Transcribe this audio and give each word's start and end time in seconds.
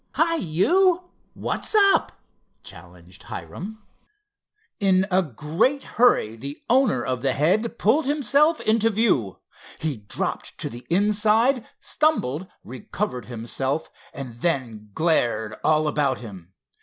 "Hi, 0.15 0.37
you! 0.37 1.11
what's 1.35 1.75
up?" 1.93 2.11
challenged 2.63 3.21
Hiram. 3.21 3.83
In 4.79 5.05
a 5.11 5.21
great 5.21 5.83
hurry, 5.85 6.35
the 6.35 6.59
owner 6.71 7.05
of 7.05 7.21
the 7.21 7.33
head 7.33 7.77
pulled 7.77 8.07
himself 8.07 8.59
into 8.61 8.89
view. 8.89 9.37
He 9.79 9.97
dropped 9.97 10.57
to 10.57 10.71
the 10.71 10.87
inside, 10.89 11.67
stumbled, 11.79 12.47
recovered 12.63 13.25
himself 13.25 13.91
and 14.11 14.33
then 14.41 14.89
glared 14.95 15.53
all 15.63 15.87
about 15.87 16.17
him. 16.17 16.53